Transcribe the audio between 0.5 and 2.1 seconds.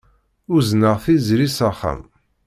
Uzneɣ Tiziri s axxam.